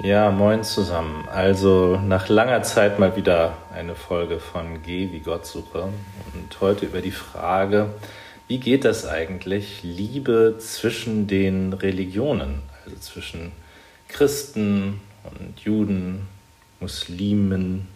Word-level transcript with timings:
Ja, 0.00 0.30
moin 0.30 0.62
zusammen. 0.62 1.28
Also 1.28 1.96
nach 1.98 2.28
langer 2.28 2.62
Zeit 2.62 3.00
mal 3.00 3.16
wieder 3.16 3.56
eine 3.74 3.96
Folge 3.96 4.38
von 4.38 4.80
Geh 4.84 5.10
wie 5.10 5.18
Gott 5.18 5.44
suche 5.44 5.88
und 6.34 6.60
heute 6.60 6.86
über 6.86 7.00
die 7.00 7.10
Frage, 7.10 7.90
wie 8.46 8.58
geht 8.58 8.84
das 8.84 9.06
eigentlich, 9.06 9.82
Liebe 9.82 10.54
zwischen 10.60 11.26
den 11.26 11.72
Religionen, 11.72 12.62
also 12.84 12.96
zwischen 13.00 13.50
Christen 14.06 15.00
und 15.24 15.58
Juden, 15.64 16.28
Muslimen, 16.78 17.88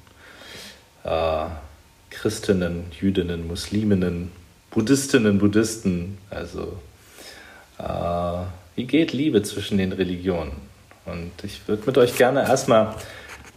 äh, 1.05 1.45
Christinnen, 2.11 2.87
Jüdinnen, 3.01 3.47
Musliminnen, 3.47 4.33
Buddhistinnen, 4.73 5.39
Buddhisten, 5.39 6.19
also 6.31 6.79
äh, 7.79 8.43
wie 8.75 8.87
geht 8.87 9.13
Liebe 9.13 9.45
zwischen 9.45 9.79
den 9.79 9.93
Religionen? 9.93 10.72
Und 11.05 11.33
ich 11.43 11.67
würde 11.67 11.85
mit 11.87 11.99
euch 11.99 12.17
gerne 12.17 12.43
erstmal 12.43 12.95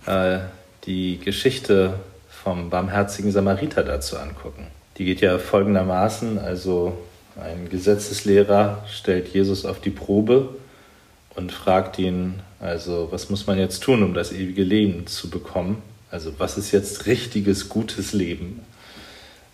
äh, 0.05 0.39
die 0.85 1.19
Geschichte 1.19 1.99
vom 2.29 2.69
barmherzigen 2.69 3.31
Samariter 3.31 3.83
dazu 3.83 4.17
angucken. 4.17 4.67
Die 4.97 5.05
geht 5.05 5.21
ja 5.21 5.37
folgendermaßen, 5.37 6.39
also 6.39 6.97
ein 7.41 7.69
Gesetzeslehrer 7.69 8.85
stellt 8.89 9.27
Jesus 9.29 9.65
auf 9.65 9.81
die 9.81 9.89
Probe 9.89 10.49
und 11.35 11.51
fragt 11.51 11.99
ihn, 11.99 12.41
also 12.59 13.09
was 13.11 13.29
muss 13.29 13.45
man 13.45 13.57
jetzt 13.59 13.83
tun, 13.83 14.03
um 14.03 14.13
das 14.13 14.31
ewige 14.31 14.63
Leben 14.63 15.05
zu 15.07 15.29
bekommen? 15.29 15.81
Also 16.11 16.33
was 16.37 16.57
ist 16.57 16.71
jetzt 16.71 17.07
richtiges, 17.07 17.67
gutes 17.67 18.13
Leben? 18.13 18.61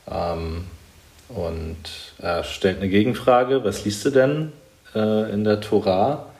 Ähm, 0.09 0.66
und 1.30 1.78
er 2.20 2.44
stellt 2.44 2.78
eine 2.78 2.89
Gegenfrage, 2.89 3.64
was 3.64 3.84
liest 3.84 4.05
du 4.05 4.12
denn 4.12 4.52
äh, 4.94 5.31
in 5.31 5.44
der 5.44 5.62
Tora? 5.62 6.30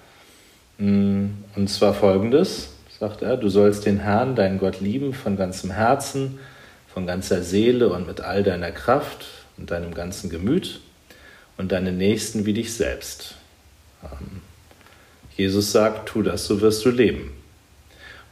Mm, 0.82 1.44
und 1.56 1.70
zwar 1.70 1.94
folgendes, 1.94 2.70
sagt 3.00 3.22
er, 3.22 3.38
du 3.38 3.50
sollst 3.50 3.86
den 3.86 4.00
Herrn, 4.00 4.36
deinen 4.36 4.58
Gott 4.58 4.82
lieben 4.82 5.14
von 5.14 5.38
ganzem 5.38 5.70
Herzen, 5.70 6.40
von 6.92 7.06
ganzer 7.06 7.44
Seele 7.44 7.90
und 7.90 8.08
mit 8.08 8.22
all 8.22 8.42
deiner 8.42 8.72
Kraft 8.72 9.28
und 9.58 9.70
deinem 9.70 9.94
ganzen 9.94 10.32
Gemüt 10.32 10.82
und 11.58 11.72
deinen 11.72 12.00
Nächsten 12.00 12.48
wie 12.48 12.54
dich 12.54 12.74
selbst. 12.74 13.36
Jesus 15.38 15.72
sagt, 15.72 16.10
tu 16.10 16.24
das, 16.24 16.46
so 16.46 16.62
wirst 16.62 16.84
du 16.84 16.90
leben. 16.90 17.32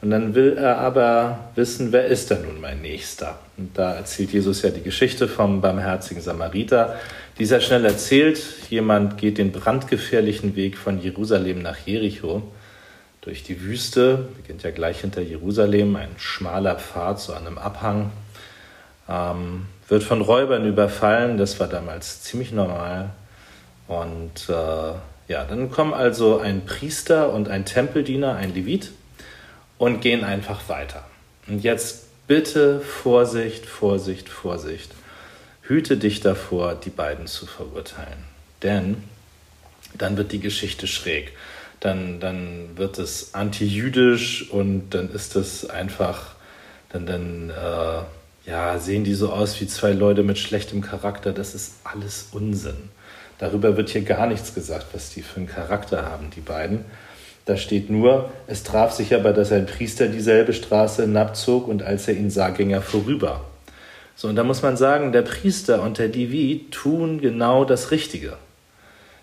Und 0.02 0.10
dann 0.10 0.34
will 0.34 0.56
er 0.56 0.78
aber 0.78 1.50
wissen, 1.56 1.92
wer 1.92 2.06
ist 2.06 2.30
denn 2.30 2.42
nun 2.42 2.60
mein 2.60 2.80
Nächster? 2.80 3.38
Und 3.58 3.76
da 3.76 3.94
erzählt 3.94 4.32
Jesus 4.32 4.62
ja 4.62 4.70
die 4.70 4.82
Geschichte 4.82 5.28
vom 5.28 5.60
barmherzigen 5.60 6.22
Samariter. 6.22 6.96
Dieser 7.38 7.60
schnell 7.60 7.84
erzählt, 7.84 8.42
jemand 8.70 9.18
geht 9.18 9.36
den 9.36 9.52
brandgefährlichen 9.52 10.56
Weg 10.56 10.78
von 10.78 11.00
Jerusalem 11.02 11.60
nach 11.60 11.76
Jericho 11.86 12.42
durch 13.20 13.42
die 13.42 13.60
Wüste, 13.60 14.28
beginnt 14.36 14.62
ja 14.62 14.70
gleich 14.70 15.02
hinter 15.02 15.20
Jerusalem, 15.20 15.96
ein 15.96 16.08
schmaler 16.16 16.76
Pfad 16.76 17.20
zu 17.20 17.34
einem 17.34 17.58
Abhang, 17.58 18.10
ähm, 19.08 19.66
wird 19.88 20.02
von 20.02 20.22
Räubern 20.22 20.66
überfallen, 20.66 21.36
das 21.36 21.60
war 21.60 21.68
damals 21.68 22.22
ziemlich 22.22 22.52
normal. 22.52 23.10
Und 23.88 24.48
äh, 24.48 25.32
ja, 25.32 25.44
dann 25.44 25.70
kommen 25.70 25.92
also 25.92 26.38
ein 26.38 26.64
Priester 26.64 27.32
und 27.32 27.48
ein 27.48 27.66
Tempeldiener, 27.66 28.36
ein 28.36 28.54
Levit, 28.54 28.92
und 29.80 30.02
gehen 30.02 30.24
einfach 30.24 30.68
weiter. 30.68 31.02
Und 31.48 31.64
jetzt 31.64 32.26
bitte 32.26 32.80
Vorsicht, 32.80 33.64
Vorsicht, 33.64 34.28
Vorsicht. 34.28 34.92
Hüte 35.62 35.96
dich 35.96 36.20
davor, 36.20 36.74
die 36.74 36.90
beiden 36.90 37.26
zu 37.26 37.46
verurteilen. 37.46 38.24
Denn 38.62 39.02
dann 39.94 40.18
wird 40.18 40.32
die 40.32 40.38
Geschichte 40.38 40.86
schräg. 40.86 41.32
Dann, 41.80 42.20
dann 42.20 42.76
wird 42.76 42.98
es 42.98 43.32
antijüdisch 43.32 44.50
und 44.50 44.90
dann 44.90 45.10
ist 45.10 45.34
es 45.34 45.70
einfach, 45.70 46.34
dann, 46.90 47.06
dann 47.06 47.48
äh, 47.48 48.50
ja, 48.50 48.78
sehen 48.78 49.02
die 49.02 49.14
so 49.14 49.32
aus 49.32 49.58
wie 49.62 49.66
zwei 49.66 49.92
Leute 49.92 50.22
mit 50.22 50.38
schlechtem 50.38 50.82
Charakter. 50.82 51.32
Das 51.32 51.54
ist 51.54 51.76
alles 51.84 52.28
Unsinn. 52.32 52.90
Darüber 53.38 53.78
wird 53.78 53.88
hier 53.88 54.02
gar 54.02 54.26
nichts 54.26 54.52
gesagt, 54.52 54.88
was 54.92 55.08
die 55.08 55.22
für 55.22 55.38
einen 55.38 55.46
Charakter 55.46 56.04
haben, 56.04 56.28
die 56.36 56.42
beiden. 56.42 56.84
Da 57.46 57.56
steht 57.56 57.90
nur, 57.90 58.30
es 58.46 58.62
traf 58.62 58.92
sich 58.92 59.14
aber, 59.14 59.32
dass 59.32 59.50
ein 59.52 59.66
Priester 59.66 60.08
dieselbe 60.08 60.52
Straße 60.52 61.02
hinabzog 61.02 61.68
und 61.68 61.82
als 61.82 62.06
er 62.06 62.14
ihn 62.14 62.30
sah, 62.30 62.50
ging 62.50 62.70
er 62.70 62.82
vorüber. 62.82 63.44
So, 64.14 64.28
und 64.28 64.36
da 64.36 64.44
muss 64.44 64.62
man 64.62 64.76
sagen, 64.76 65.12
der 65.12 65.22
Priester 65.22 65.82
und 65.82 65.98
der 65.98 66.08
Divi 66.08 66.66
tun 66.70 67.20
genau 67.20 67.64
das 67.64 67.90
Richtige. 67.90 68.36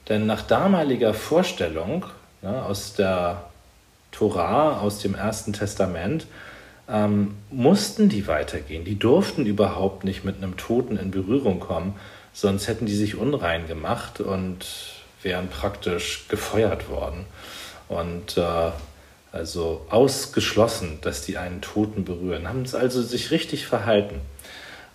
Denn 0.09 0.25
nach 0.25 0.41
damaliger 0.41 1.13
Vorstellung 1.13 2.05
ja, 2.41 2.63
aus 2.63 2.95
der 2.95 3.43
Torah, 4.11 4.79
aus 4.79 4.99
dem 4.99 5.13
Ersten 5.13 5.53
Testament, 5.53 6.25
ähm, 6.89 7.35
mussten 7.51 8.09
die 8.09 8.27
weitergehen. 8.27 8.85
Die 8.85 8.97
durften 8.97 9.45
überhaupt 9.45 10.03
nicht 10.03 10.23
mit 10.23 10.37
einem 10.37 10.57
Toten 10.57 10.97
in 10.97 11.11
Berührung 11.11 11.59
kommen, 11.59 11.93
sonst 12.33 12.67
hätten 12.67 12.87
die 12.87 12.95
sich 12.95 13.15
unrein 13.15 13.67
gemacht 13.67 14.19
und 14.19 14.65
wären 15.21 15.49
praktisch 15.49 16.25
gefeuert 16.29 16.89
worden 16.89 17.25
und 17.89 18.37
äh, 18.37 18.71
also 19.31 19.85
ausgeschlossen, 19.89 20.99
dass 21.01 21.21
die 21.21 21.37
einen 21.37 21.61
Toten 21.61 22.05
berühren, 22.05 22.47
haben 22.47 22.63
es 22.63 22.75
also 22.75 23.01
sich 23.01 23.31
richtig 23.31 23.67
verhalten. 23.67 24.21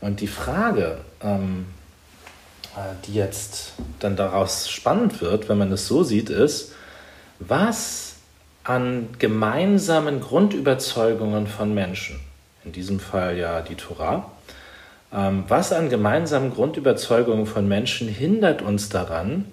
Und 0.01 0.21
die 0.21 0.27
Frage, 0.27 0.99
ähm, 1.23 1.67
äh, 2.75 2.95
die 3.07 3.15
jetzt 3.15 3.73
dann 4.01 4.17
daraus 4.17 4.69
spannend 4.69 5.21
wird, 5.21 5.49
wenn 5.49 5.59
man 5.59 5.71
es 5.73 5.87
so 5.87 6.03
sieht, 6.03 6.31
ist, 6.31 6.73
was 7.39 8.15
an 8.65 9.09
gemeinsamen 9.19 10.21
Grundüberzeugungen 10.21 11.47
von 11.47 11.75
Menschen, 11.75 12.21
in 12.65 12.73
diesem 12.73 13.01
Fall 13.01 13.37
ja 13.37 13.61
die 13.61 13.75
Torah, 13.75 14.31
ähm, 15.13 15.45
was 15.49 15.73
an 15.73 15.91
gemeinsamen 15.91 16.53
Grundüberzeugungen 16.53 17.47
von 17.47 17.69
Menschen 17.69 18.09
hindert 18.09 18.63
uns 18.63 18.89
daran, 18.89 19.45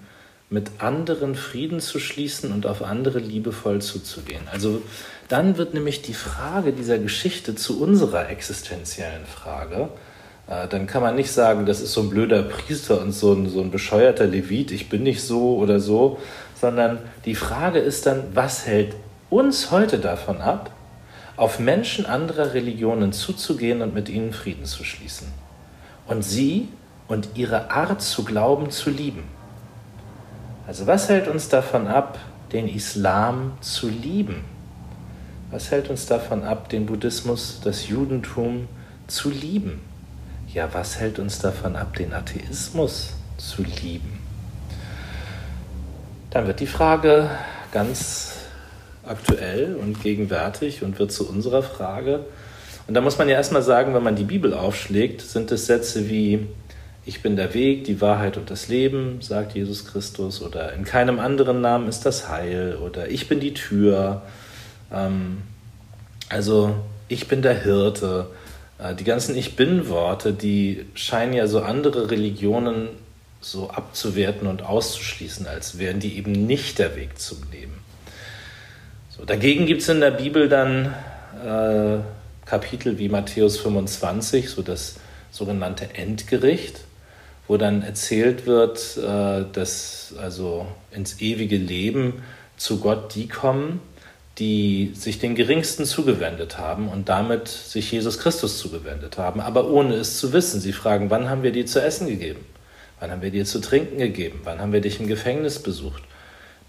mit 0.50 0.72
anderen 0.78 1.36
Frieden 1.36 1.78
zu 1.78 2.00
schließen 2.00 2.52
und 2.52 2.66
auf 2.66 2.82
andere 2.82 3.20
liebevoll 3.20 3.80
zuzugehen. 3.80 4.42
Also 4.50 4.82
dann 5.28 5.56
wird 5.56 5.74
nämlich 5.74 6.02
die 6.02 6.14
Frage 6.14 6.72
dieser 6.72 6.98
Geschichte 6.98 7.54
zu 7.54 7.80
unserer 7.80 8.28
existenziellen 8.28 9.24
Frage. 9.26 9.90
Äh, 10.48 10.66
dann 10.66 10.88
kann 10.88 11.02
man 11.02 11.14
nicht 11.14 11.30
sagen, 11.30 11.66
das 11.66 11.80
ist 11.80 11.92
so 11.92 12.02
ein 12.02 12.10
blöder 12.10 12.42
Priester 12.42 13.00
und 13.00 13.12
so 13.12 13.32
ein, 13.32 13.48
so 13.48 13.60
ein 13.60 13.70
bescheuerter 13.70 14.26
Levit, 14.26 14.72
ich 14.72 14.88
bin 14.88 15.04
nicht 15.04 15.22
so 15.22 15.56
oder 15.56 15.78
so, 15.78 16.18
sondern 16.60 16.98
die 17.24 17.36
Frage 17.36 17.78
ist 17.78 18.06
dann, 18.06 18.24
was 18.34 18.66
hält 18.66 18.96
uns 19.30 19.70
heute 19.70 20.00
davon 20.00 20.40
ab, 20.40 20.72
auf 21.36 21.60
Menschen 21.60 22.06
anderer 22.06 22.54
Religionen 22.54 23.12
zuzugehen 23.12 23.82
und 23.82 23.94
mit 23.94 24.08
ihnen 24.08 24.32
Frieden 24.32 24.64
zu 24.64 24.82
schließen 24.82 25.28
und 26.08 26.22
sie 26.22 26.68
und 27.06 27.28
ihre 27.34 27.70
Art 27.70 28.02
zu 28.02 28.24
glauben 28.24 28.70
zu 28.70 28.90
lieben. 28.90 29.39
Also 30.70 30.86
was 30.86 31.08
hält 31.08 31.26
uns 31.26 31.48
davon 31.48 31.88
ab, 31.88 32.16
den 32.52 32.68
Islam 32.68 33.54
zu 33.60 33.88
lieben? 33.88 34.44
Was 35.50 35.72
hält 35.72 35.90
uns 35.90 36.06
davon 36.06 36.44
ab, 36.44 36.68
den 36.68 36.86
Buddhismus, 36.86 37.60
das 37.64 37.88
Judentum 37.88 38.68
zu 39.08 39.30
lieben? 39.30 39.80
Ja, 40.54 40.68
was 40.70 41.00
hält 41.00 41.18
uns 41.18 41.40
davon 41.40 41.74
ab, 41.74 41.96
den 41.96 42.12
Atheismus 42.12 43.14
zu 43.36 43.64
lieben? 43.82 44.20
Dann 46.30 46.46
wird 46.46 46.60
die 46.60 46.68
Frage 46.68 47.28
ganz 47.72 48.34
aktuell 49.04 49.74
und 49.74 50.00
gegenwärtig 50.00 50.84
und 50.84 51.00
wird 51.00 51.10
zu 51.10 51.28
unserer 51.28 51.64
Frage. 51.64 52.26
Und 52.86 52.94
da 52.94 53.00
muss 53.00 53.18
man 53.18 53.28
ja 53.28 53.34
erstmal 53.34 53.62
sagen, 53.62 53.92
wenn 53.92 54.04
man 54.04 54.14
die 54.14 54.22
Bibel 54.22 54.54
aufschlägt, 54.54 55.20
sind 55.20 55.50
es 55.50 55.66
Sätze 55.66 56.08
wie 56.08 56.46
ich 57.10 57.22
bin 57.22 57.34
der 57.34 57.54
Weg, 57.54 57.82
die 57.82 58.00
Wahrheit 58.00 58.36
und 58.36 58.52
das 58.52 58.68
Leben, 58.68 59.20
sagt 59.20 59.56
Jesus 59.56 59.84
Christus, 59.84 60.40
oder 60.40 60.72
in 60.74 60.84
keinem 60.84 61.18
anderen 61.18 61.60
Namen 61.60 61.88
ist 61.88 62.06
das 62.06 62.28
Heil, 62.28 62.76
oder 62.76 63.10
ich 63.10 63.26
bin 63.26 63.40
die 63.40 63.52
Tür, 63.52 64.22
ähm, 64.92 65.38
also 66.28 66.76
ich 67.08 67.26
bin 67.26 67.42
der 67.42 67.60
Hirte. 67.60 68.28
Äh, 68.78 68.94
die 68.94 69.02
ganzen 69.02 69.36
Ich 69.36 69.56
bin-Worte, 69.56 70.32
die 70.32 70.86
scheinen 70.94 71.32
ja 71.32 71.48
so 71.48 71.62
andere 71.62 72.12
Religionen 72.12 72.90
so 73.40 73.70
abzuwerten 73.70 74.46
und 74.46 74.62
auszuschließen, 74.62 75.48
als 75.48 75.78
wären 75.78 75.98
die 75.98 76.16
eben 76.16 76.30
nicht 76.30 76.78
der 76.78 76.94
Weg 76.94 77.18
zum 77.18 77.38
Leben. 77.50 77.74
So, 79.08 79.24
dagegen 79.24 79.66
gibt 79.66 79.82
es 79.82 79.88
in 79.88 79.98
der 79.98 80.12
Bibel 80.12 80.48
dann 80.48 80.94
äh, 81.44 81.98
Kapitel 82.46 82.98
wie 82.98 83.08
Matthäus 83.08 83.58
25, 83.58 84.48
so 84.48 84.62
das 84.62 85.00
sogenannte 85.32 85.92
Endgericht 85.96 86.84
wo 87.50 87.56
dann 87.56 87.82
erzählt 87.82 88.46
wird, 88.46 88.96
äh, 88.96 89.44
dass 89.52 90.14
also 90.22 90.68
ins 90.92 91.20
ewige 91.20 91.56
Leben 91.56 92.22
zu 92.56 92.78
Gott 92.78 93.16
die 93.16 93.26
kommen, 93.26 93.80
die 94.38 94.92
sich 94.94 95.18
den 95.18 95.34
Geringsten 95.34 95.84
zugewendet 95.84 96.58
haben 96.58 96.86
und 96.86 97.08
damit 97.08 97.48
sich 97.48 97.90
Jesus 97.90 98.20
Christus 98.20 98.58
zugewendet 98.58 99.18
haben, 99.18 99.40
aber 99.40 99.68
ohne 99.68 99.94
es 99.94 100.20
zu 100.20 100.32
wissen. 100.32 100.60
Sie 100.60 100.72
fragen, 100.72 101.10
wann 101.10 101.28
haben 101.28 101.42
wir 101.42 101.50
dir 101.50 101.66
zu 101.66 101.82
essen 101.82 102.06
gegeben? 102.06 102.44
Wann 103.00 103.10
haben 103.10 103.20
wir 103.20 103.32
dir 103.32 103.44
zu 103.44 103.60
trinken 103.60 103.98
gegeben? 103.98 104.42
Wann 104.44 104.60
haben 104.60 104.72
wir 104.72 104.80
dich 104.80 105.00
im 105.00 105.08
Gefängnis 105.08 105.60
besucht? 105.60 106.04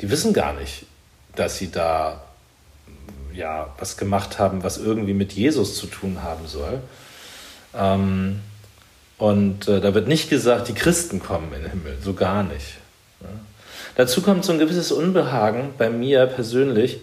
Die 0.02 0.10
wissen 0.10 0.34
gar 0.34 0.54
nicht, 0.54 0.88
dass 1.36 1.60
sie 1.60 1.70
da 1.70 2.24
ja, 3.36 3.72
was 3.78 3.98
gemacht 3.98 4.40
haben, 4.40 4.64
was 4.64 4.80
irgendwie 4.80 5.14
mit 5.14 5.34
Jesus 5.34 5.76
zu 5.76 5.86
tun 5.86 6.24
haben 6.24 6.48
soll. 6.48 6.82
Ähm, 7.78 8.40
und 9.22 9.68
äh, 9.68 9.80
da 9.80 9.94
wird 9.94 10.08
nicht 10.08 10.32
gesagt, 10.32 10.68
die 10.68 10.74
Christen 10.74 11.22
kommen 11.22 11.54
in 11.54 11.62
den 11.62 11.70
Himmel, 11.70 11.96
so 12.04 12.16
gar 12.16 12.42
nicht. 12.42 12.80
Ja. 13.22 13.28
Dazu 13.96 14.24
kommt 14.24 14.44
so 14.44 14.52
ein 14.52 14.58
gewisses 14.58 14.92
Unbehagen 14.92 15.76
bei 15.78 15.92
mir 15.92 16.26
persönlich. 16.26 17.02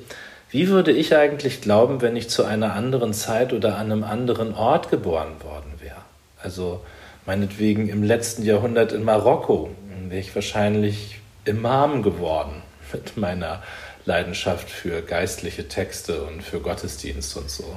Wie 0.50 0.66
würde 0.66 0.90
ich 0.90 1.14
eigentlich 1.14 1.60
glauben, 1.60 2.02
wenn 2.02 2.16
ich 2.16 2.28
zu 2.28 2.44
einer 2.44 2.72
anderen 2.72 3.14
Zeit 3.14 3.52
oder 3.52 3.76
an 3.76 3.92
einem 3.92 4.02
anderen 4.02 4.52
Ort 4.52 4.90
geboren 4.90 5.34
worden 5.44 5.74
wäre? 5.78 6.00
Also 6.42 6.80
meinetwegen 7.24 7.88
im 7.88 8.02
letzten 8.02 8.42
Jahrhundert 8.42 8.90
in 8.90 9.04
Marokko 9.04 9.70
wäre 10.08 10.20
ich 10.20 10.34
wahrscheinlich 10.34 11.20
Imam 11.44 12.02
geworden 12.02 12.62
mit 12.92 13.16
meiner 13.16 13.62
Leidenschaft 14.06 14.68
für 14.68 15.02
geistliche 15.02 15.68
Texte 15.68 16.22
und 16.22 16.42
für 16.42 16.58
Gottesdienst 16.58 17.36
und 17.36 17.48
so. 17.48 17.76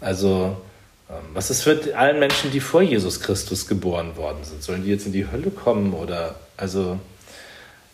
Also, 0.00 0.56
was 1.32 1.50
ist 1.50 1.66
mit 1.66 1.94
allen 1.94 2.18
Menschen, 2.18 2.50
die 2.50 2.60
vor 2.60 2.82
Jesus 2.82 3.20
Christus 3.20 3.68
geboren 3.68 4.16
worden 4.16 4.42
sind? 4.42 4.62
Sollen 4.62 4.84
die 4.84 4.90
jetzt 4.90 5.06
in 5.06 5.12
die 5.12 5.30
Hölle 5.30 5.50
kommen 5.50 5.92
oder, 5.92 6.34
also, 6.56 6.98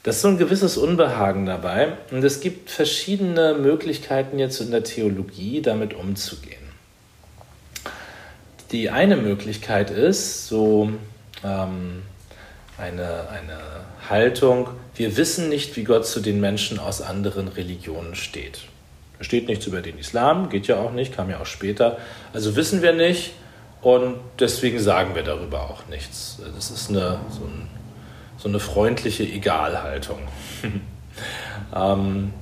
das 0.03 0.17
ist 0.17 0.23
so 0.23 0.29
ein 0.29 0.39
gewisses 0.39 0.77
Unbehagen 0.77 1.47
dabei. 1.47 1.93
Und 2.11 2.25
es 2.25 2.41
gibt 2.41 2.71
verschiedene 2.71 3.55
Möglichkeiten 3.55 4.39
jetzt 4.39 4.61
in 4.61 4.71
der 4.71 4.83
Theologie, 4.83 5.61
damit 5.61 5.95
umzugehen. 5.95 6.63
Die 8.73 8.89
eine 8.89 9.17
Möglichkeit 9.17 9.91
ist, 9.91 10.49
so 10.49 10.91
ähm, 11.45 12.03
eine, 12.79 13.29
eine 13.29 13.59
Haltung, 14.09 14.71
wir 14.95 15.17
wissen 15.17 15.49
nicht, 15.51 15.77
wie 15.77 15.85
Gott 15.85 16.07
zu 16.07 16.21
den 16.21 16.41
Menschen 16.41 16.79
aus 16.79 17.03
anderen 17.03 17.49
Religionen 17.49 18.15
steht. 18.15 18.63
Steht 19.23 19.49
nichts 19.49 19.67
über 19.67 19.81
den 19.81 19.99
Islam, 19.99 20.49
geht 20.49 20.67
ja 20.67 20.77
auch 20.77 20.93
nicht, 20.93 21.15
kam 21.15 21.31
ja 21.31 21.41
auch 21.41 21.47
später. 21.47 21.99
Also 22.33 22.57
wissen 22.57 22.83
wir 22.83 22.93
nicht 22.93 23.33
und 23.81 24.17
deswegen 24.39 24.79
sagen 24.79 25.15
wir 25.15 25.23
darüber 25.23 25.63
auch 25.63 25.87
nichts. 25.89 26.41
Das 26.55 26.71
ist 26.71 26.91
eine, 26.91 27.21
so, 27.31 27.45
ein, 27.45 27.69
so 28.39 28.49
eine 28.49 28.61
freundliche 28.61 29.25
Egalhaltung. 29.25 30.19
ähm, 31.75 32.33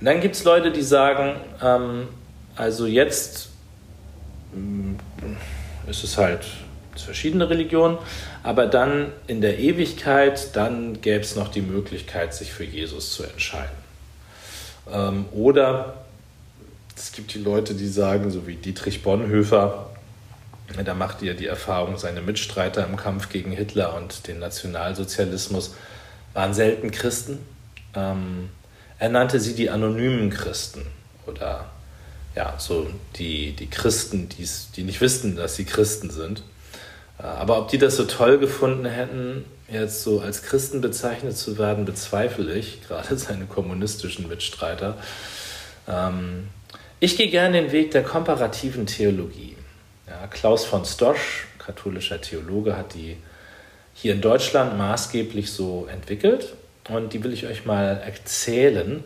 dann 0.00 0.20
gibt 0.20 0.34
es 0.34 0.44
Leute, 0.44 0.72
die 0.72 0.82
sagen, 0.82 1.36
ähm, 1.62 2.08
also 2.54 2.86
jetzt 2.86 3.48
mm, 4.52 4.94
ist 5.88 6.04
es 6.04 6.18
halt 6.18 6.44
verschiedene 6.94 7.48
Religionen, 7.48 7.98
aber 8.42 8.66
dann 8.66 9.12
in 9.26 9.40
der 9.40 9.58
Ewigkeit, 9.58 10.54
dann 10.56 11.00
gäbe 11.00 11.20
es 11.20 11.36
noch 11.36 11.48
die 11.48 11.62
Möglichkeit, 11.62 12.34
sich 12.34 12.52
für 12.52 12.64
Jesus 12.64 13.12
zu 13.12 13.24
entscheiden. 13.24 13.85
Ähm, 14.90 15.26
oder 15.32 15.94
es 16.96 17.12
gibt 17.12 17.34
die 17.34 17.38
Leute, 17.38 17.74
die 17.74 17.88
sagen, 17.88 18.30
so 18.30 18.46
wie 18.46 18.56
Dietrich 18.56 19.02
Bonhoeffer, 19.02 19.90
da 20.84 20.94
macht 20.94 21.22
ihr 21.22 21.34
die 21.34 21.46
Erfahrung, 21.46 21.96
seine 21.96 22.22
Mitstreiter 22.22 22.86
im 22.86 22.96
Kampf 22.96 23.28
gegen 23.28 23.52
Hitler 23.52 23.94
und 23.94 24.26
den 24.26 24.38
Nationalsozialismus 24.38 25.74
waren 26.32 26.54
selten 26.54 26.90
Christen. 26.90 27.38
Ähm, 27.94 28.50
er 28.98 29.08
nannte 29.08 29.40
sie 29.40 29.54
die 29.54 29.70
anonymen 29.70 30.30
Christen 30.30 30.82
oder 31.26 31.66
ja, 32.34 32.54
so 32.58 32.88
die, 33.16 33.52
die 33.52 33.68
Christen, 33.68 34.28
die 34.28 34.82
nicht 34.82 35.00
wissen, 35.00 35.36
dass 35.36 35.56
sie 35.56 35.64
Christen 35.64 36.10
sind. 36.10 36.42
Äh, 37.18 37.22
aber 37.22 37.58
ob 37.58 37.68
die 37.68 37.78
das 37.78 37.96
so 37.96 38.04
toll 38.04 38.38
gefunden 38.38 38.86
hätten, 38.86 39.44
jetzt 39.68 40.02
so 40.02 40.20
als 40.20 40.42
Christen 40.42 40.80
bezeichnet 40.80 41.36
zu 41.36 41.58
werden, 41.58 41.84
bezweifle 41.84 42.54
ich, 42.54 42.86
gerade 42.86 43.16
seine 43.18 43.46
kommunistischen 43.46 44.28
Mitstreiter. 44.28 44.96
Ähm, 45.88 46.48
ich 47.00 47.16
gehe 47.16 47.28
gerne 47.28 47.60
den 47.60 47.72
Weg 47.72 47.90
der 47.90 48.02
komparativen 48.02 48.86
Theologie. 48.86 49.56
Ja, 50.08 50.26
Klaus 50.28 50.64
von 50.64 50.84
Stosch, 50.84 51.46
katholischer 51.58 52.20
Theologe, 52.20 52.76
hat 52.76 52.94
die 52.94 53.16
hier 53.92 54.14
in 54.14 54.20
Deutschland 54.20 54.78
maßgeblich 54.78 55.50
so 55.50 55.88
entwickelt 55.90 56.54
und 56.88 57.12
die 57.12 57.24
will 57.24 57.32
ich 57.32 57.46
euch 57.46 57.64
mal 57.64 58.00
erzählen. 58.04 59.02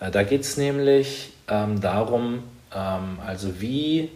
Äh, 0.00 0.10
da 0.10 0.22
geht 0.22 0.42
es 0.42 0.56
nämlich 0.56 1.32
ähm, 1.48 1.80
darum, 1.80 2.44
ähm, 2.74 3.18
also 3.24 3.60
wie 3.60 4.10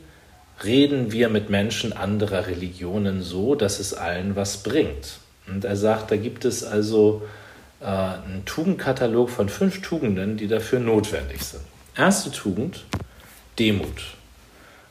reden 0.63 1.11
wir 1.11 1.29
mit 1.31 1.51
Menschen 1.51 1.93
anderer 1.93 2.47
Religionen 2.47 3.23
so, 3.23 3.55
dass 3.55 3.81
es 3.81 3.95
allen 3.95 4.37
was 4.37 4.63
bringt. 4.63 5.19
Und 5.50 5.64
er 5.64 5.76
sagt, 5.76 6.11
da 6.11 6.17
gibt 6.17 6.44
es 6.44 6.64
also 6.64 7.23
äh, 7.81 7.85
einen 7.85 8.44
Tugendkatalog 8.44 9.31
von 9.31 9.49
fünf 9.49 9.82
Tugenden, 9.82 10.37
die 10.37 10.49
dafür 10.49 10.81
notwendig 10.81 11.43
sind. 11.43 11.62
Erste 11.97 12.31
Tugend, 12.31 12.85
Demut. 13.58 14.17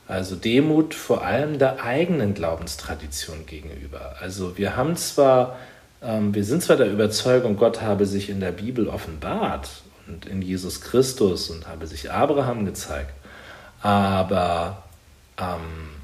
Also 0.07 0.35
Demut 0.35 0.95
vor 0.95 1.23
allem 1.23 1.59
der 1.59 1.83
eigenen 1.83 2.33
Glaubenstradition 2.33 3.45
gegenüber. 3.45 4.15
Also 4.19 4.57
wir 4.57 4.75
haben 4.75 4.95
zwar, 4.95 5.57
ähm, 6.01 6.33
wir 6.33 6.43
sind 6.43 6.63
zwar 6.63 6.77
der 6.77 6.91
Überzeugung, 6.91 7.57
Gott 7.57 7.81
habe 7.81 8.05
sich 8.05 8.29
in 8.29 8.39
der 8.39 8.51
Bibel 8.51 8.87
offenbart 8.87 9.69
und 10.07 10.25
in 10.25 10.41
Jesus 10.41 10.81
Christus 10.81 11.51
und 11.51 11.67
habe 11.67 11.85
sich 11.85 12.11
Abraham 12.11 12.65
gezeigt, 12.65 13.13
aber 13.81 14.83
ähm, 15.37 15.98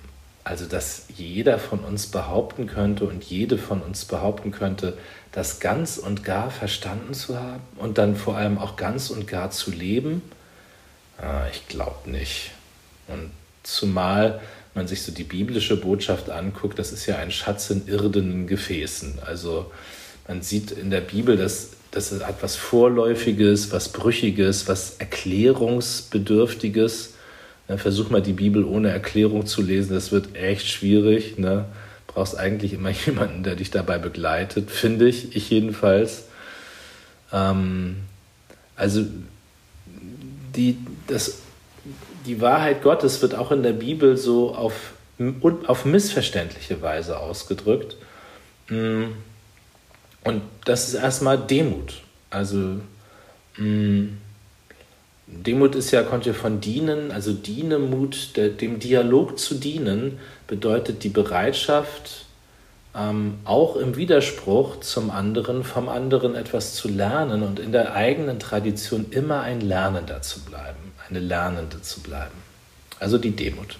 also, 0.45 0.65
dass 0.65 1.07
jeder 1.17 1.57
von 1.57 1.79
uns 1.79 2.05
behaupten 2.05 2.67
könnte 2.67 3.05
und 3.05 3.23
jede 3.23 3.57
von 3.57 3.81
uns 3.81 4.05
behaupten 4.05 4.51
könnte, 4.51 4.95
das 5.31 5.59
ganz 5.59 5.97
und 5.97 6.23
gar 6.23 6.51
verstanden 6.51 7.15
zu 7.15 7.35
haben 7.37 7.63
und 7.77 7.97
dann 7.97 8.15
vor 8.15 8.37
allem 8.37 8.59
auch 8.59 8.75
ganz 8.75 9.09
und 9.09 9.27
gar 9.27 9.49
zu 9.49 9.71
leben, 9.71 10.21
äh, 11.19 11.49
ich 11.49 11.67
glaube 11.67 12.11
nicht. 12.11 12.51
Und 13.07 13.31
zumal 13.63 14.39
man 14.75 14.87
sich 14.87 15.01
so 15.01 15.11
die 15.11 15.23
biblische 15.23 15.77
Botschaft 15.77 16.29
anguckt, 16.29 16.77
das 16.77 16.91
ist 16.91 17.07
ja 17.07 17.17
ein 17.17 17.31
Schatz 17.31 17.71
in 17.71 17.87
irdenen 17.87 18.45
Gefäßen. 18.45 19.17
Also 19.25 19.71
man 20.27 20.43
sieht 20.43 20.69
in 20.69 20.91
der 20.91 21.01
Bibel, 21.01 21.37
dass 21.37 21.71
das 21.89 22.11
hat 22.23 22.43
was 22.43 22.55
Vorläufiges, 22.55 23.71
was 23.71 23.89
Brüchiges, 23.89 24.67
was 24.67 24.97
Erklärungsbedürftiges. 24.99 27.14
Ne, 27.67 27.77
versuch 27.77 28.09
mal 28.09 28.21
die 28.21 28.33
Bibel 28.33 28.63
ohne 28.63 28.89
Erklärung 28.89 29.45
zu 29.45 29.61
lesen, 29.61 29.93
das 29.93 30.11
wird 30.11 30.35
echt 30.35 30.67
schwierig. 30.67 31.37
Ne? 31.39 31.65
Brauchst 32.07 32.37
eigentlich 32.37 32.73
immer 32.73 32.89
jemanden, 33.05 33.43
der 33.43 33.55
dich 33.55 33.71
dabei 33.71 33.97
begleitet, 33.97 34.69
finde 34.69 35.07
ich, 35.07 35.35
ich 35.35 35.49
jedenfalls. 35.49 36.25
Ähm, 37.31 37.97
also 38.75 39.05
die, 40.55 40.77
das, 41.07 41.39
die 42.25 42.39
Wahrheit 42.39 42.83
Gottes 42.83 43.21
wird 43.21 43.35
auch 43.35 43.51
in 43.51 43.63
der 43.63 43.73
Bibel 43.73 44.15
so 44.17 44.53
auf, 44.55 44.93
auf 45.65 45.85
missverständliche 45.85 46.81
Weise 46.81 47.19
ausgedrückt. 47.19 47.97
Mm, 48.69 49.05
und 50.23 50.41
das 50.65 50.87
ist 50.87 50.95
erstmal 50.95 51.37
Demut. 51.37 52.01
Also 52.29 52.57
mh, 53.57 53.65
mm, 53.65 54.17
Demut 55.27 55.75
ist 55.75 55.91
ja, 55.91 56.03
kommt 56.03 56.25
ja 56.25 56.33
von 56.33 56.61
dienen, 56.61 57.11
also 57.11 57.33
Dienemut, 57.33 58.35
der, 58.35 58.49
dem 58.49 58.79
Dialog 58.79 59.39
zu 59.39 59.55
dienen, 59.55 60.19
bedeutet 60.47 61.03
die 61.03 61.09
Bereitschaft, 61.09 62.25
ähm, 62.95 63.39
auch 63.43 63.75
im 63.75 63.95
Widerspruch 63.95 64.79
zum 64.81 65.09
anderen, 65.09 65.63
vom 65.63 65.89
anderen 65.89 66.35
etwas 66.35 66.75
zu 66.75 66.87
lernen 66.87 67.41
und 67.43 67.59
in 67.59 67.71
der 67.71 67.95
eigenen 67.95 68.39
Tradition 68.39 69.07
immer 69.09 69.41
ein 69.41 69.61
Lernender 69.61 70.21
zu 70.21 70.41
bleiben, 70.41 70.93
eine 71.09 71.19
Lernende 71.19 71.81
zu 71.81 72.01
bleiben. 72.01 72.43
Also 72.99 73.17
die 73.17 73.35
Demut. 73.35 73.77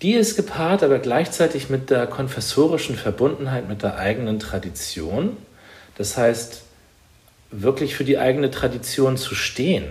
Die 0.00 0.14
ist 0.14 0.36
gepaart 0.36 0.82
aber 0.82 0.98
gleichzeitig 0.98 1.70
mit 1.70 1.90
der 1.90 2.06
konfessorischen 2.06 2.96
Verbundenheit 2.96 3.68
mit 3.68 3.82
der 3.82 3.98
eigenen 3.98 4.38
Tradition. 4.38 5.36
Das 5.96 6.16
heißt, 6.16 6.61
wirklich 7.52 7.94
für 7.94 8.04
die 8.04 8.18
eigene 8.18 8.50
Tradition 8.50 9.16
zu 9.16 9.34
stehen 9.34 9.84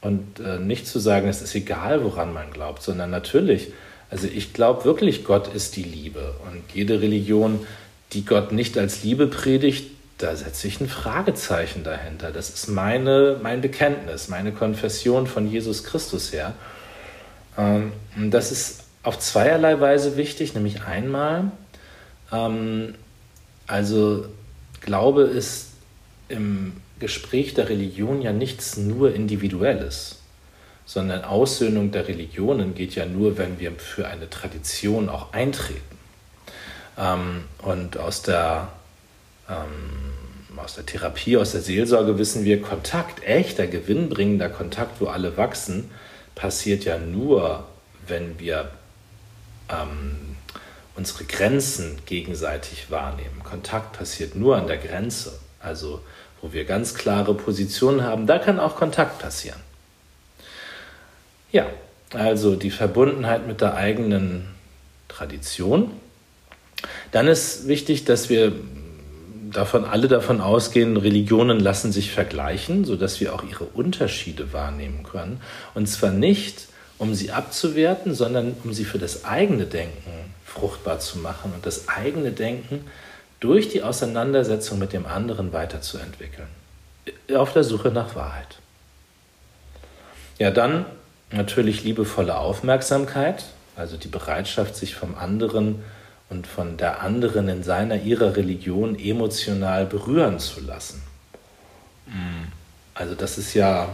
und 0.00 0.40
äh, 0.40 0.58
nicht 0.58 0.86
zu 0.86 0.98
sagen, 0.98 1.28
es 1.28 1.42
ist 1.42 1.54
egal, 1.54 2.04
woran 2.04 2.32
man 2.32 2.50
glaubt, 2.52 2.82
sondern 2.82 3.10
natürlich, 3.10 3.72
also 4.10 4.26
ich 4.26 4.52
glaube 4.52 4.84
wirklich, 4.84 5.24
Gott 5.24 5.52
ist 5.54 5.76
die 5.76 5.82
Liebe 5.82 6.34
und 6.46 6.62
jede 6.74 7.00
Religion, 7.00 7.66
die 8.12 8.24
Gott 8.24 8.52
nicht 8.52 8.76
als 8.78 9.02
Liebe 9.02 9.26
predigt, 9.26 9.90
da 10.18 10.36
setze 10.36 10.68
ich 10.68 10.80
ein 10.80 10.88
Fragezeichen 10.88 11.82
dahinter. 11.82 12.30
Das 12.30 12.50
ist 12.50 12.68
meine, 12.68 13.38
mein 13.42 13.62
Bekenntnis, 13.62 14.28
meine 14.28 14.52
Konfession 14.52 15.26
von 15.26 15.50
Jesus 15.50 15.84
Christus 15.84 16.32
her. 16.32 16.52
Ähm, 17.56 17.92
das 18.30 18.52
ist 18.52 18.84
auf 19.02 19.18
zweierlei 19.18 19.80
Weise 19.80 20.16
wichtig, 20.16 20.54
nämlich 20.54 20.82
einmal, 20.82 21.52
ähm, 22.32 22.94
also 23.66 24.26
Glaube 24.82 25.22
ist 25.22 25.68
im 26.28 26.72
Gespräch 27.00 27.54
der 27.54 27.68
Religion 27.68 28.22
ja 28.22 28.32
nichts 28.32 28.76
nur 28.76 29.14
Individuelles, 29.14 30.20
sondern 30.84 31.24
Aussöhnung 31.24 31.90
der 31.90 32.06
Religionen 32.06 32.74
geht 32.74 32.94
ja 32.94 33.06
nur, 33.06 33.38
wenn 33.38 33.58
wir 33.58 33.72
für 33.72 34.06
eine 34.06 34.30
Tradition 34.30 35.08
auch 35.08 35.32
eintreten. 35.32 35.98
Ähm, 36.98 37.44
und 37.62 37.96
aus 37.96 38.22
der, 38.22 38.68
ähm, 39.48 40.58
aus 40.58 40.74
der 40.74 40.86
Therapie, 40.86 41.36
aus 41.36 41.52
der 41.52 41.62
Seelsorge 41.62 42.18
wissen 42.18 42.44
wir, 42.44 42.60
Kontakt, 42.60 43.24
echter, 43.24 43.66
gewinnbringender 43.66 44.50
Kontakt, 44.50 45.00
wo 45.00 45.06
alle 45.06 45.36
wachsen, 45.36 45.90
passiert 46.34 46.84
ja 46.84 46.98
nur, 46.98 47.64
wenn 48.06 48.38
wir 48.38 48.70
ähm, 49.70 50.36
unsere 50.96 51.24
Grenzen 51.24 51.98
gegenseitig 52.04 52.90
wahrnehmen. 52.90 53.42
Kontakt 53.42 53.96
passiert 53.96 54.34
nur 54.34 54.56
an 54.56 54.66
der 54.66 54.76
Grenze, 54.76 55.38
also 55.60 56.02
wo 56.42 56.52
wir 56.52 56.64
ganz 56.64 56.94
klare 56.94 57.34
Positionen 57.34 58.02
haben, 58.02 58.26
da 58.26 58.38
kann 58.38 58.58
auch 58.58 58.76
Kontakt 58.76 59.18
passieren. 59.18 59.60
Ja, 61.52 61.66
also 62.14 62.56
die 62.56 62.70
Verbundenheit 62.70 63.46
mit 63.46 63.60
der 63.60 63.74
eigenen 63.74 64.48
Tradition. 65.08 65.90
Dann 67.12 67.26
ist 67.26 67.68
wichtig, 67.68 68.04
dass 68.04 68.28
wir 68.28 68.52
davon 69.50 69.84
alle 69.84 70.08
davon 70.08 70.40
ausgehen, 70.40 70.96
Religionen 70.96 71.60
lassen 71.60 71.92
sich 71.92 72.12
vergleichen, 72.12 72.84
sodass 72.84 73.20
wir 73.20 73.34
auch 73.34 73.42
ihre 73.42 73.64
Unterschiede 73.64 74.52
wahrnehmen 74.52 75.02
können. 75.02 75.40
Und 75.74 75.88
zwar 75.88 76.12
nicht, 76.12 76.68
um 76.98 77.14
sie 77.14 77.32
abzuwerten, 77.32 78.14
sondern 78.14 78.54
um 78.62 78.72
sie 78.72 78.84
für 78.84 78.98
das 78.98 79.24
eigene 79.24 79.66
Denken 79.66 80.10
fruchtbar 80.44 81.00
zu 81.00 81.18
machen 81.18 81.52
und 81.54 81.66
das 81.66 81.88
eigene 81.88 82.30
Denken 82.32 82.84
durch 83.40 83.68
die 83.68 83.82
Auseinandersetzung 83.82 84.78
mit 84.78 84.92
dem 84.92 85.06
anderen 85.06 85.52
weiterzuentwickeln. 85.52 86.48
Auf 87.34 87.52
der 87.52 87.64
Suche 87.64 87.90
nach 87.90 88.14
Wahrheit. 88.14 88.58
Ja, 90.38 90.50
dann 90.50 90.84
natürlich 91.30 91.84
liebevolle 91.84 92.36
Aufmerksamkeit, 92.36 93.44
also 93.76 93.96
die 93.96 94.08
Bereitschaft, 94.08 94.76
sich 94.76 94.94
vom 94.94 95.14
anderen 95.14 95.82
und 96.28 96.46
von 96.46 96.76
der 96.76 97.02
anderen 97.02 97.48
in 97.48 97.62
seiner, 97.62 97.96
ihrer 97.96 98.36
Religion 98.36 98.98
emotional 98.98 99.86
berühren 99.86 100.38
zu 100.38 100.60
lassen. 100.60 101.02
Also 102.94 103.14
das 103.14 103.38
ist 103.38 103.54
ja 103.54 103.88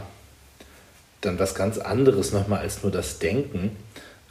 dann 1.21 1.39
was 1.39 1.55
ganz 1.55 1.79
anderes 1.79 2.33
nochmal 2.33 2.61
als 2.61 2.83
nur 2.83 2.93
das 2.93 3.19
Denken, 3.19 3.77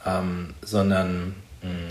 ähm, 0.04 0.54
sondern 0.62 1.34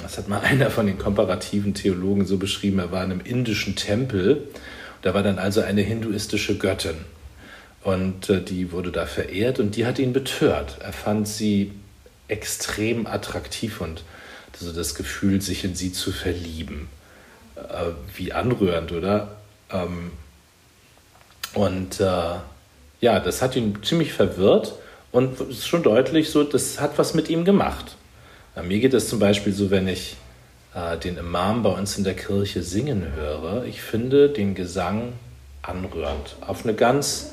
das 0.02 0.18
hat 0.18 0.28
mal 0.28 0.40
einer 0.44 0.70
von 0.70 0.88
den 0.88 0.98
komparativen 0.98 1.74
Theologen 1.74 2.26
so 2.26 2.38
beschrieben, 2.38 2.80
er 2.80 2.92
war 2.92 3.04
in 3.04 3.12
einem 3.12 3.22
indischen 3.22 3.76
Tempel, 3.76 4.48
da 5.02 5.14
war 5.14 5.24
dann 5.24 5.40
also 5.40 5.62
eine 5.62 5.82
hinduistische 5.82 6.58
Göttin 6.58 6.96
und 7.84 8.30
äh, 8.30 8.42
die 8.42 8.72
wurde 8.72 8.92
da 8.92 9.06
verehrt 9.06 9.60
und 9.60 9.76
die 9.76 9.86
hat 9.86 10.00
ihn 10.00 10.14
betört. 10.14 10.78
Er 10.82 10.94
fand 10.94 11.28
sie 11.28 11.72
extrem 12.28 13.06
attraktiv 13.06 13.82
und 13.82 14.04
so 14.58 14.72
das 14.72 14.96
Gefühl, 14.96 15.42
sich 15.42 15.64
in 15.64 15.76
sie 15.76 15.92
zu 15.92 16.12
verlieben. 16.12 16.88
Äh, 17.56 17.92
wie 18.16 18.34
anrührend, 18.34 18.92
oder? 18.92 19.38
Ähm, 19.72 20.12
und 21.54 22.00
äh, 22.00 22.36
ja, 23.02 23.20
das 23.20 23.42
hat 23.42 23.56
ihn 23.56 23.78
ziemlich 23.84 24.14
verwirrt 24.14 24.74
und 25.12 25.40
es 25.40 25.60
ist 25.60 25.68
schon 25.68 25.84
deutlich 25.84 26.30
so, 26.30 26.44
das 26.44 26.80
hat 26.82 26.98
was 26.98 27.14
mit 27.14 27.30
ihm 27.30 27.46
gemacht. 27.46 27.96
Mir 28.64 28.80
geht 28.80 28.94
es 28.94 29.10
zum 29.10 29.20
Beispiel 29.20 29.54
so, 29.54 29.70
wenn 29.70 29.88
ich 29.88 30.16
äh, 30.74 30.98
den 30.98 31.18
Imam 31.18 31.64
bei 31.64 31.70
uns 31.70 31.98
in 31.98 32.04
der 32.04 32.16
Kirche 32.16 32.64
singen 32.64 33.14
höre, 33.14 33.66
ich 33.66 33.82
finde 33.82 34.30
den 34.30 34.56
Gesang 34.56 35.14
anrührend. 35.62 36.36
Auf 36.42 36.64
eine 36.64 36.74
ganz, 36.74 37.32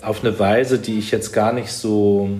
auf 0.00 0.24
eine 0.24 0.38
Weise, 0.38 0.78
die 0.78 0.98
ich 0.98 1.10
jetzt 1.10 1.32
gar 1.32 1.52
nicht 1.52 1.72
so, 1.72 2.30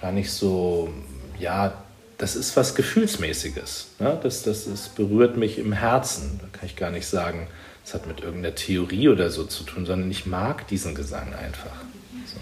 gar 0.00 0.12
nicht 0.12 0.30
so, 0.30 0.92
ja, 1.38 1.72
das 2.18 2.36
ist 2.36 2.54
was 2.56 2.74
Gefühlsmäßiges. 2.74 3.88
Ne? 3.98 4.18
Das, 4.22 4.42
das, 4.42 4.66
das 4.66 4.88
berührt 4.88 5.36
mich 5.36 5.58
im 5.58 5.72
Herzen. 5.72 6.38
Da 6.40 6.58
kann 6.58 6.66
ich 6.66 6.76
gar 6.76 6.90
nicht 6.90 7.06
sagen, 7.06 7.48
es 7.84 7.94
hat 7.94 8.06
mit 8.06 8.20
irgendeiner 8.20 8.54
Theorie 8.54 9.08
oder 9.08 9.30
so 9.30 9.44
zu 9.44 9.64
tun, 9.64 9.86
sondern 9.86 10.10
ich 10.10 10.26
mag 10.26 10.68
diesen 10.68 10.94
Gesang 10.94 11.34
einfach. 11.34 11.72
So. 12.26 12.36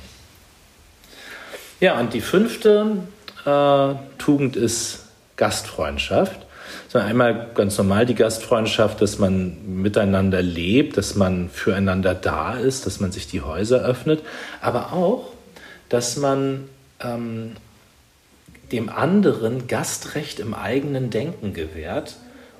Ja, 1.81 1.99
und 2.01 2.13
die 2.13 2.21
fünfte 2.21 2.97
äh, 3.45 3.95
Tugend 4.19 4.57
ist 4.57 5.07
Gastfreundschaft. 5.37 6.47
So 6.89 6.99
einmal 6.99 7.49
ganz 7.55 7.79
normal 7.79 8.07
die 8.07 8.15
Gastfreundschaft, 8.15 9.01
dass 9.01 9.19
man 9.19 9.83
miteinander 9.83 10.43
lebt, 10.43 10.97
dass 10.97 11.15
man 11.15 11.49
füreinander 11.51 12.15
da 12.15 12.55
ist, 12.55 12.87
dass 12.87 13.01
man 13.01 13.13
sich 13.13 13.27
die 13.27 13.41
Häuser 13.41 13.81
öffnet, 13.81 14.23
aber 14.61 14.93
auch, 14.93 15.33
dass 15.89 16.17
man 16.17 16.69
ähm, 17.01 17.57
dem 18.73 18.89
anderen 18.89 19.67
Gastrecht 19.67 20.41
im 20.41 20.55
eigenen 20.55 21.11
Denken 21.11 21.55
gewährt 21.55 22.17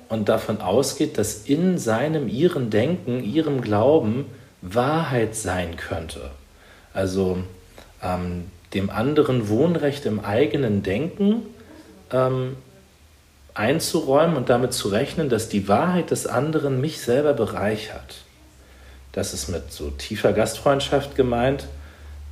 und 0.09 0.29
davon 0.29 0.61
ausgeht, 0.61 1.17
dass 1.17 1.43
in 1.45 1.77
seinem, 1.77 2.27
ihrem 2.27 2.69
Denken, 2.69 3.23
ihrem 3.23 3.61
Glauben 3.61 4.25
Wahrheit 4.61 5.35
sein 5.35 5.77
könnte. 5.77 6.31
Also 6.93 7.43
ähm, 8.03 8.45
dem 8.73 8.89
anderen 8.89 9.49
Wohnrecht 9.49 10.05
im 10.05 10.19
eigenen 10.19 10.83
Denken 10.83 11.43
ähm, 12.11 12.57
einzuräumen 13.53 14.35
und 14.35 14.49
damit 14.49 14.73
zu 14.73 14.89
rechnen, 14.89 15.29
dass 15.29 15.49
die 15.49 15.67
Wahrheit 15.67 16.11
des 16.11 16.27
anderen 16.27 16.79
mich 16.79 17.01
selber 17.01 17.33
bereichert. 17.33 18.23
Das 19.11 19.33
ist 19.33 19.49
mit 19.49 19.71
so 19.71 19.89
tiefer 19.89 20.33
Gastfreundschaft 20.33 21.15
gemeint. 21.15 21.65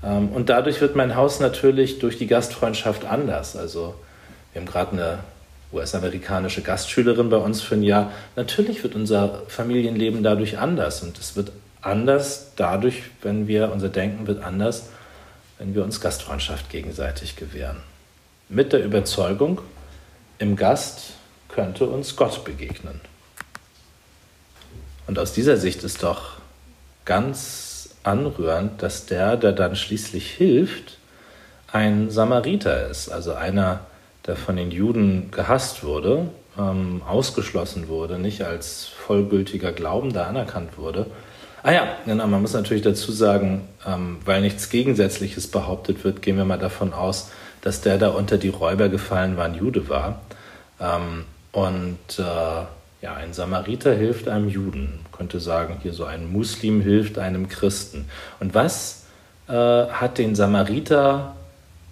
Ähm, 0.04 0.30
und 0.30 0.50
dadurch 0.50 0.80
wird 0.80 0.96
mein 0.96 1.16
Haus 1.16 1.40
natürlich 1.40 2.00
durch 2.00 2.18
die 2.18 2.28
Gastfreundschaft 2.28 3.06
anders. 3.06 3.56
Also 3.56 3.96
wir 4.54 4.62
haben 4.62 4.68
gerade 4.68 4.92
eine 4.92 5.20
US-amerikanische 5.74 6.62
Gastschülerin 6.62 7.30
bei 7.30 7.38
uns 7.38 7.62
für 7.62 7.76
ein 7.76 7.84
Jahr. 7.84 8.12
Natürlich 8.36 8.84
wird 8.84 8.96
unser 8.96 9.42
Familienleben 9.48 10.24
dadurch 10.24 10.60
anders 10.60 11.02
und 11.02 11.18
es 11.18 11.36
wird 11.36 11.52
anders 11.82 12.52
dadurch, 12.56 13.04
wenn 13.22 13.48
wir, 13.48 13.72
unser 13.72 13.90
Denken 13.90 14.28
wird 14.28 14.44
anders, 14.44 14.90
wenn 15.60 15.74
wir 15.74 15.84
uns 15.84 16.02
Gastfreundschaft 16.02 16.70
gegenseitig 16.70 17.36
gewähren. 17.36 17.78
Mit 18.50 18.74
der 18.74 18.84
Überzeugung, 18.84 19.62
im 20.40 20.56
Gast 20.56 21.14
könnte 21.50 21.86
uns 21.88 22.16
Gott 22.16 22.44
begegnen. 22.46 23.02
Und 25.08 25.18
aus 25.18 25.34
dieser 25.34 25.58
Sicht 25.58 25.84
ist 25.84 26.04
doch 26.04 26.34
ganz 27.06 27.90
anrührend, 28.04 28.82
dass 28.84 29.06
der, 29.06 29.38
der 29.38 29.54
dann 29.54 29.76
schließlich 29.76 30.30
hilft, 30.32 30.98
ein 31.72 32.10
Samariter 32.10 32.88
ist, 32.88 33.10
also 33.10 33.34
einer, 33.34 33.82
der 34.26 34.36
von 34.36 34.56
den 34.56 34.72
Juden 34.72 35.32
gehasst 35.32 35.84
wurde, 35.84 36.30
ähm, 36.58 37.02
ausgeschlossen 37.08 37.88
wurde, 37.88 38.20
nicht 38.20 38.44
als 38.44 38.86
vollgültiger 38.86 39.72
Glaubender 39.72 40.28
anerkannt 40.28 40.78
wurde, 40.78 41.08
Ah 41.64 41.72
ja, 41.72 41.88
genau, 42.06 42.28
man 42.28 42.42
muss 42.42 42.54
natürlich 42.54 42.84
dazu 42.84 43.12
sagen, 43.12 43.68
ähm, 43.86 44.18
weil 44.26 44.42
nichts 44.42 44.70
Gegensätzliches 44.70 45.48
behauptet 45.48 46.04
wird, 46.04 46.22
gehen 46.22 46.38
wir 46.38 46.46
mal 46.46 46.60
davon 46.60 46.94
aus, 46.94 47.32
dass 47.62 47.82
der 47.82 47.98
da 47.98 48.10
unter 48.10 48.38
die 48.38 48.50
Räuber 48.50 48.90
gefallen 48.90 49.38
war, 49.38 49.46
ein 49.46 49.56
Jude 49.56 49.90
war. 49.90 50.22
Ähm, 50.80 51.26
und 51.52 52.20
äh, 52.20 52.24
ja, 53.02 53.14
ein 53.16 53.34
Samariter 53.34 53.94
hilft 53.94 54.28
einem 54.28 54.50
Juden. 54.50 55.00
Man 55.04 55.12
könnte 55.12 55.40
sagen, 55.40 55.80
hier 55.82 55.94
so 55.94 56.06
ein 56.06 56.32
Muslim 56.32 56.82
hilft 56.82 57.18
einem 57.18 57.50
Christen. 57.50 58.06
Und 58.40 58.54
was 58.54 59.06
äh, 59.48 59.54
hat 59.54 60.18
den 60.18 60.36
Samariter 60.36 61.36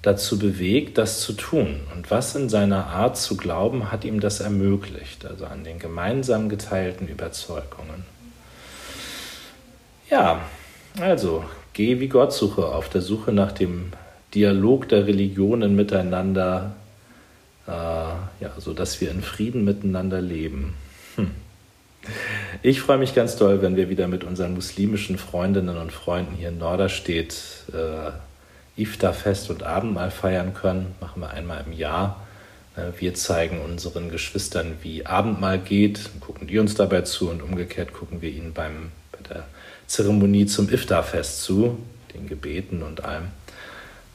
dazu 0.01 0.37
bewegt, 0.37 0.97
das 0.97 1.21
zu 1.21 1.33
tun? 1.33 1.81
Und 1.95 2.11
was 2.11 2.35
in 2.35 2.49
seiner 2.49 2.87
Art 2.87 3.17
zu 3.17 3.37
glauben 3.37 3.91
hat 3.91 4.05
ihm 4.05 4.19
das 4.19 4.39
ermöglicht? 4.39 5.25
Also 5.25 5.45
an 5.45 5.63
den 5.63 5.79
gemeinsam 5.79 6.49
geteilten 6.49 7.07
Überzeugungen. 7.07 8.14
Ja, 10.09 10.41
also 10.99 11.43
geh 11.73 11.99
wie 11.99 12.07
Gott 12.07 12.33
suche, 12.33 12.67
auf 12.67 12.89
der 12.89 13.01
Suche 13.01 13.31
nach 13.31 13.51
dem 13.51 13.91
Dialog 14.33 14.89
der 14.89 15.07
Religionen 15.07 15.75
miteinander, 15.75 16.75
äh, 17.67 17.71
ja, 17.71 18.51
sodass 18.57 19.01
wir 19.01 19.09
in 19.11 19.21
Frieden 19.21 19.63
miteinander 19.63 20.21
leben. 20.21 20.75
Hm. 21.15 21.31
Ich 22.61 22.81
freue 22.81 22.99
mich 22.99 23.15
ganz 23.15 23.35
doll, 23.35 23.61
wenn 23.61 23.75
wir 23.75 23.89
wieder 23.89 24.07
mit 24.07 24.23
unseren 24.23 24.53
muslimischen 24.53 25.17
Freundinnen 25.17 25.77
und 25.77 25.91
Freunden 25.91 26.35
hier 26.35 26.49
in 26.49 26.59
Norderstedt 26.59 27.35
äh, 27.73 28.81
Iftar-Fest 28.81 29.49
und 29.49 29.63
Abendmahl 29.63 30.11
feiern 30.11 30.53
können. 30.53 30.93
Machen 31.01 31.21
wir 31.21 31.31
einmal 31.31 31.63
im 31.65 31.73
Jahr. 31.73 32.25
Äh, 32.75 32.91
wir 32.99 33.13
zeigen 33.15 33.61
unseren 33.61 34.09
Geschwistern, 34.09 34.77
wie 34.81 35.05
Abendmahl 35.05 35.57
geht, 35.57 36.09
gucken 36.19 36.47
die 36.47 36.59
uns 36.59 36.75
dabei 36.75 37.01
zu 37.01 37.29
und 37.29 37.41
umgekehrt 37.41 37.93
gucken 37.93 38.21
wir 38.21 38.29
ihnen 38.29 38.53
beim, 38.53 38.91
bei 39.11 39.19
der 39.27 39.45
Zeremonie 39.87 40.45
zum 40.45 40.69
Iftar-Fest 40.69 41.43
zu, 41.43 41.77
den 42.13 42.27
Gebeten 42.27 42.83
und 42.83 43.03
allem. 43.03 43.27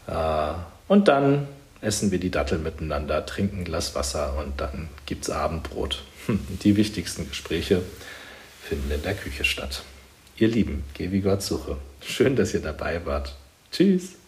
Äh, 0.07 0.53
und 0.89 1.09
dann 1.09 1.47
essen 1.81 2.11
wir 2.11 2.19
die 2.19 2.31
Dattel 2.31 2.59
miteinander, 2.59 3.25
trinken 3.25 3.61
ein 3.61 3.65
Glas 3.65 3.95
Wasser 3.95 4.37
und 4.39 4.61
dann 4.61 4.89
gibt 5.07 5.25
es 5.25 5.31
Abendbrot. 5.31 6.03
Hm, 6.27 6.41
die 6.63 6.77
wichtigsten 6.77 7.29
Gespräche 7.29 7.83
finden 8.63 8.91
in 8.91 9.03
der 9.03 9.15
Küche 9.15 9.45
statt. 9.45 9.83
Ihr 10.37 10.49
Lieben, 10.49 10.85
geh 10.95 11.11
wie 11.13 11.21
Gott 11.21 11.43
suche. 11.43 11.77
Schön, 12.01 12.37
dass 12.37 12.55
ihr 12.55 12.61
dabei 12.61 13.05
wart. 13.05 13.35
Tschüss. 13.73 14.20